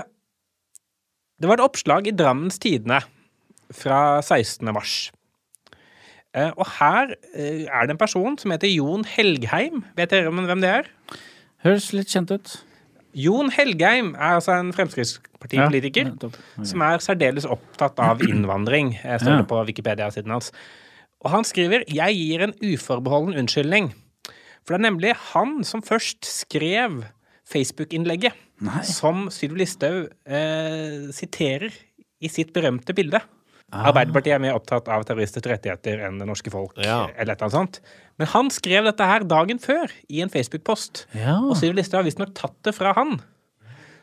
[1.37, 3.01] Det var et oppslag i Drammens Tidende
[3.75, 4.65] fra 16.
[4.73, 4.95] mars.
[6.33, 9.83] Eh, og her eh, er det en person som heter Jon Helgheim.
[9.97, 10.89] Vet dere hvem det er?
[11.65, 12.55] Høres litt kjent ut.
[13.17, 16.65] Jon Helgheim er altså en Fremskrittspartipolitiker Ja, okay.
[16.69, 19.45] som er særdeles opptatt av innvandring, Jeg står Ja.
[19.49, 20.51] på Wikipedia-siden hans.
[21.25, 23.93] Og han skriver 'Jeg gir en uforbeholden unnskyldning'.
[24.65, 27.05] For det er nemlig han som først skrev
[27.45, 28.33] Facebook-innlegget
[28.87, 31.73] som Sylvi Listhaug eh, siterer
[32.17, 33.21] i sitt berømte bilde.
[33.67, 36.77] Arbeiderpartiet er mer opptatt av terroristers rettigheter enn det norske folk.
[36.79, 37.09] Ja.
[37.19, 37.81] eller et sånt.
[38.17, 41.05] Men han skrev dette her dagen før i en Facebook-post.
[41.17, 41.35] Ja.
[41.43, 43.17] Og Sylvi Listhaug har visstnok tatt det fra han.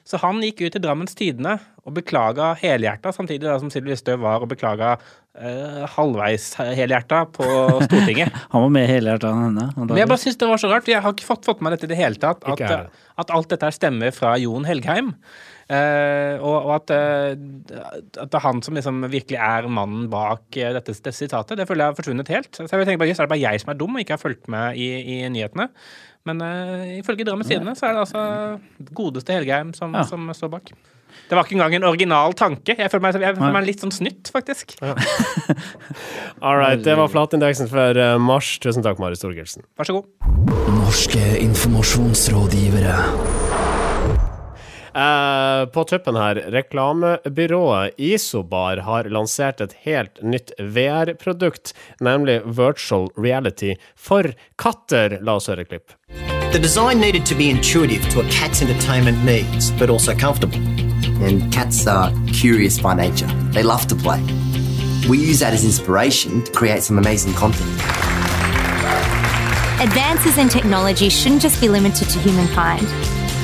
[0.05, 4.21] Så han gikk ut i Drammens Tidende og beklaga helhjerta, samtidig da som Sylvi Listhaug
[4.21, 4.99] var og beklaga
[5.39, 7.47] eh, halvveis helhjerta på
[7.87, 8.35] Stortinget.
[8.53, 9.67] Han var med helhjerta enn henne.
[9.81, 10.91] Men jeg bare synes det var så rart.
[10.91, 12.47] Jeg har ikke fått, fått med meg dette i det hele tatt.
[12.47, 12.95] At,
[13.25, 15.15] at alt dette her stemmer fra Jon Helgheim.
[15.65, 17.37] Eh, og, og at, eh,
[18.21, 21.57] at det er han som liksom virkelig er mannen bak eh, dette, dette sitatet.
[21.57, 22.51] Det føler jeg har forsvunnet helt.
[22.53, 24.25] Så jeg tenker bare, jøss, Er det bare jeg som er dum og ikke har
[24.25, 25.71] fulgt med i, i nyhetene?
[26.25, 28.21] Men uh, ifølge Drammens Tidende så er det altså
[28.97, 30.07] godeste Helgheim som, Ja.
[30.09, 30.71] som står bak.
[31.29, 32.77] Det var ikke engang en original tanke.
[32.79, 34.77] Jeg føler meg, jeg føler meg litt sånn snytt, faktisk.
[36.45, 38.59] All right, det var flatindeksen for eh, mars.
[38.63, 39.65] Tusen takk, Mari Storgelsen.
[39.79, 40.11] Vær så god.
[40.75, 42.99] Norske informasjonsrådgivere.
[44.95, 53.75] Uh, på tuppen her, reklamebyrået Isobar har lansert et helt nytt VR-produkt, nemlig virtual reality
[53.99, 55.19] for katter.
[55.19, 55.99] La oss høre et klipp.
[56.55, 60.63] The design needed to be intuitive to a cat's entertainment needs, but also comfortable.
[61.25, 63.31] And cats are curious by nature.
[63.55, 64.21] They love to play.
[65.09, 67.71] We use that as inspiration to create some amazing content.
[69.81, 72.87] Advances in technology shouldn't just be limited to humankind.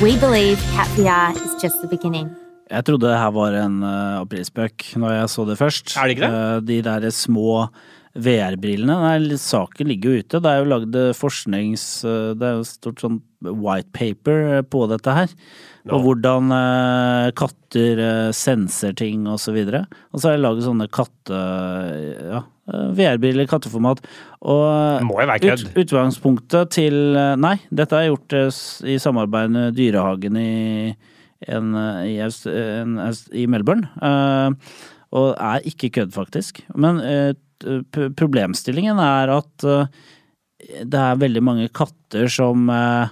[0.02, 2.28] We believe Cat VR is just the beginning.
[2.70, 5.96] Jeg trodde det her var en uh, aprilspøk når jeg så det først.
[5.96, 6.44] Er det ikke det?
[6.56, 7.66] Uh, de der små
[8.14, 9.38] VR-brillene.
[9.38, 10.40] Saken ligger jo ute.
[10.40, 12.04] Det er jo lagd eh, forsknings...
[12.04, 15.34] Uh, det er jo stort sånn white paper eh, på dette her.
[15.90, 19.86] Og hvordan eh, katter eh, senser ting og så videre.
[20.12, 21.44] Og så har jeg laget sånne katte...
[22.30, 23.98] Ja, VR-briller i katteformat.
[24.46, 25.64] Og må jo være kødd.
[25.72, 28.36] ut, utgangspunktet til Nei, dette er gjort
[28.86, 30.92] i samarbeid med Dyrehagen i,
[31.50, 31.72] en,
[32.06, 32.94] i, en,
[33.34, 33.90] i Melbourne.
[33.98, 34.54] Uh,
[35.18, 36.62] og er ikke kødd, faktisk.
[36.78, 37.34] Men uh,
[38.14, 39.90] problemstillingen er at uh,
[40.60, 43.08] det er veldig mange katter som, eh,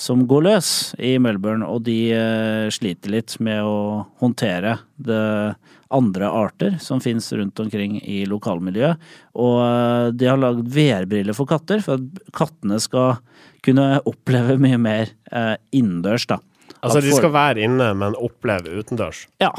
[0.00, 5.24] som går løs i Melbourne, og de eh, sliter litt med å håndtere det
[5.92, 9.02] andre arter som finnes rundt omkring i lokalmiljøet.
[9.36, 13.18] Og eh, de har lagd VR-briller for katter, for at kattene skal
[13.66, 16.40] kunne oppleve mye mer eh, innendørs, da.
[16.80, 19.26] Altså, de skal være inne, men oppleve utendørs.
[19.42, 19.52] ja.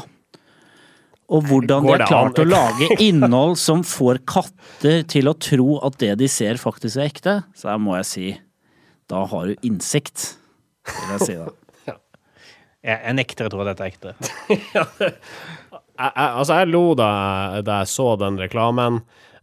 [1.32, 5.94] Og hvordan de har klart å lage innhold som får katter til å tro at
[6.02, 8.26] det de ser faktisk er ekte, så her må jeg si
[9.12, 10.30] da har du innsikt,
[10.88, 11.50] vil jeg si da.
[12.82, 14.12] Jeg, jeg nekter å tro at dette er ekte.
[14.50, 17.10] jeg, jeg, altså, jeg lo da,
[17.62, 18.96] da jeg så den reklamen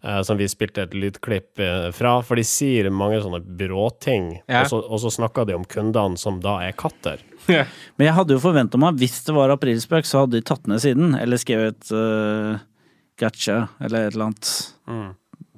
[0.04, 4.66] eh, som vi spilte et lydklipp eh, fra, for de sier mange sånne byråting, Ja.
[4.66, 7.24] og, så, og så snakker de om kundene som da er katter.
[7.48, 10.84] Men jeg hadde jo forventa meg, hvis det var aprilspøk, så hadde de tatt ned
[10.84, 12.60] siden, eller skrevet uh,
[13.24, 14.52] gotcha, eller et eller annet.
[14.92, 15.08] Eh,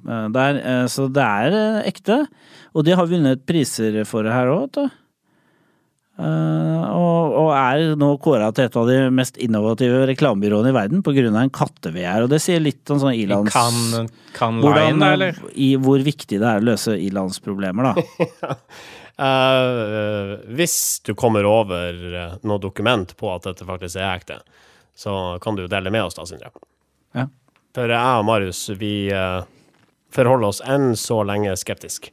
[0.04, 2.24] der, eh, så det er eh, ekte,
[2.72, 4.98] og de har vunnet priser for det her òg, vet du.
[6.22, 11.04] Eh, og, og er nå kåra til et av de mest innovative reklamebyråene i verden
[11.04, 11.24] pga.
[11.30, 12.26] en katte-VR.
[12.26, 13.54] Og det sier litt om sånn ilands...
[13.54, 15.40] Kan, kan hvordan, line, eller?
[15.54, 18.58] i, hvor viktig det er å løse ilandsproblemer, da.
[19.24, 20.76] uh, hvis
[21.08, 24.42] du kommer over eh, noe dokument på at dette faktisk er ekte,
[24.94, 26.52] så kan du dele med oss da, Sindre.
[27.16, 27.26] Ja.
[27.72, 29.40] For jeg og Marius, vi eh,
[30.14, 32.10] forholder oss enn så lenge skeptisk.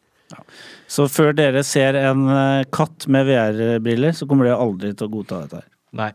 [0.89, 5.13] Så før dere ser en eh, katt med VR-briller, så kommer dere aldri til å
[5.13, 5.67] godta dette her.
[5.97, 6.11] Nei.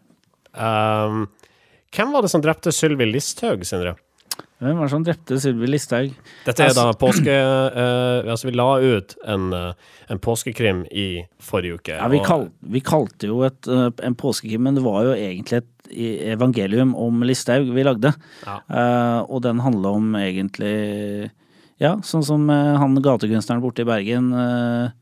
[0.55, 1.25] Um,
[1.95, 3.97] hvem var det som drepte Sylvi Listhaug, Sindre?
[4.63, 6.15] Hvem var det som drepte Sylvi Listhaug?
[6.47, 7.35] Dette er da påske...
[7.75, 11.09] Uh, altså, vi la ut en, uh, en påskekrim i
[11.43, 11.99] forrige uke.
[11.99, 15.63] Ja, vi, kal, vi kalte jo et, uh, en påskekrim, men det var jo egentlig
[15.63, 15.71] et
[16.33, 18.13] evangelium om Listhaug vi lagde.
[18.47, 18.59] Ja.
[18.69, 21.31] Eh, og den handla om egentlig
[21.83, 24.93] Ja, sånn som eh, han gatekunstneren borte i Bergen eh,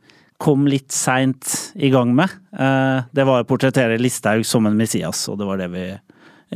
[0.42, 2.32] kom litt seint i gang med.
[2.56, 5.84] Eh, det var å portrettere Listhaug som en Messias, og det var det vi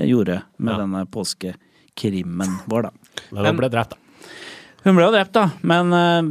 [0.09, 0.81] gjorde med Ja.
[0.83, 2.91] denne påskekrimmen vår, da.
[3.31, 4.03] Men hun ble drept, da.
[4.87, 5.91] Hun ble jo drept, da, men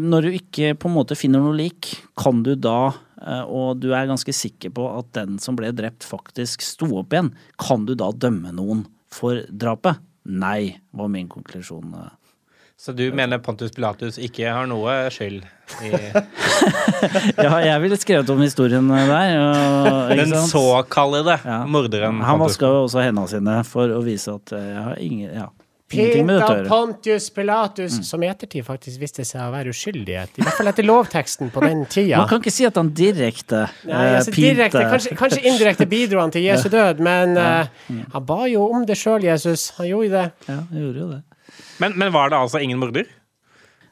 [0.09, 2.93] når du ikke på en måte finner noe lik, kan du da,
[3.51, 7.33] og du er ganske sikker på at den som ble drept faktisk sto opp igjen,
[7.59, 9.99] kan du da dømme noen for drapet?
[10.31, 11.91] Nei, var min konklusjon.
[12.75, 12.81] Eh.
[12.85, 15.43] Så du mener Pontus Pilatus ikke har noe skyld
[15.87, 15.91] i
[17.45, 19.35] Ja, jeg ville skrevet om historien eh, der.
[19.41, 21.61] Og, ikke den såkallede Ja.
[21.65, 22.21] morderen?
[22.21, 25.47] Han vaska jo også hendene sine for å vise at eh, jeg har ingen, ja,
[25.95, 26.69] ingenting med dette å gjøre.
[26.69, 30.17] Pontius Pilatus, som i ettertid faktisk viste seg å være uskyldig.
[30.35, 32.19] I hvert fall etter lovteksten på den tida.
[32.21, 35.87] Man kan ikke si at han direkte Nei, eh, altså, direkte, pinte kanskje, kanskje indirekte
[35.89, 37.71] bidro han til Jesu død, men eh,
[38.13, 39.71] han ba jo om det sjøl, Jesus.
[39.79, 40.27] Han gjorde det.
[40.51, 41.21] Ja, han gjorde jo det.
[41.83, 43.05] Men, men var det altså ingen morder?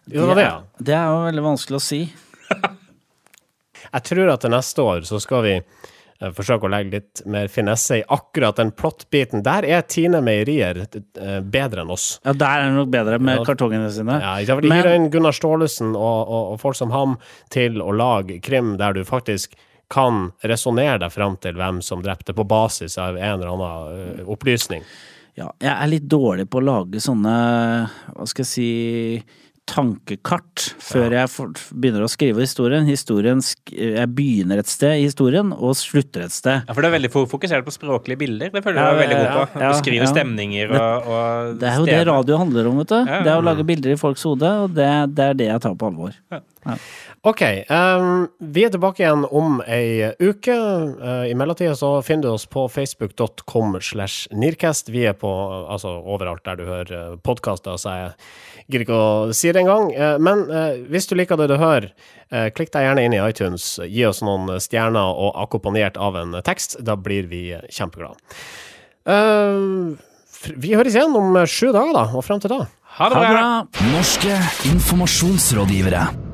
[0.06, 0.56] Jo, det var det, ja.
[0.80, 2.02] Det er jo veldig vanskelig å si.
[3.93, 7.50] Jeg tror at til neste år så skal vi eh, forsøke å legge litt mer
[7.52, 9.43] finesse i akkurat den plott-biten.
[9.46, 12.08] Der er Tine Meierier eh, bedre enn oss.
[12.26, 13.46] Ja, der er det nok bedre med Ja.
[13.48, 14.17] kartongene sine.
[14.24, 14.65] Ja, ikke sant?
[14.65, 17.17] De Men- inn Gunnar Staalesen og, og, og folk som ham
[17.54, 19.56] til å lage krim der du faktisk
[19.93, 24.24] kan resonnere deg fram til hvem som drepte, på basis av en eller annen eh,
[24.32, 24.82] opplysning.
[25.39, 27.38] Ja, jeg er litt dårlig på å lage sånne,
[28.13, 28.67] hva skal jeg si,
[29.65, 32.84] tankekart før jeg for, begynner å skrive historien.
[32.86, 33.39] Historien
[33.72, 36.65] Jeg begynner et sted i historien og slutter et sted.
[36.67, 38.52] Ja, For du er veldig fo- fokusert på språklige bilder.
[38.52, 39.62] Det føler du Ja, er veldig god på.
[39.63, 40.12] ja, Beskrive ja.
[40.12, 43.00] stemninger og, og Det er jo det radio handler om, vet du.
[43.08, 45.63] Ja, Det er å lage bilder i folks hode, og det, det er det jeg
[45.63, 46.19] tar på alvor.
[47.24, 50.52] Ok, Um, vi er tilbake igjen om ei uke.
[51.00, 54.90] Uh, I mellomtida så finner du oss på facebook.com slash Nearcast.
[54.92, 55.32] Vi er på
[55.72, 58.10] altså, overalt der du hører podkaster, så jeg
[58.68, 59.88] gidder ikke å si det engang.
[59.96, 61.94] Uh, men uh, hvis du liker det du hører,
[62.28, 66.36] eh, klikk deg gjerne inn i iTunes, gi oss noen stjerner og akkompagnert av en
[66.44, 66.76] tekst.
[66.84, 68.20] Da blir vi kjempeglade.
[69.08, 72.62] Eh, vi høres igjen om sju dager, da, og fram til da.
[73.00, 73.50] Ha det bra!
[73.96, 76.33] Norske informasjonsrådgivere.